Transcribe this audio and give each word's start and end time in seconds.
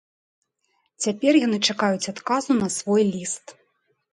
Цяпер 1.05 1.33
яны 1.45 1.57
чакаюць 1.73 2.09
адказу 2.15 2.51
на 2.63 2.67
свой 2.77 3.01
ліст. 3.13 3.45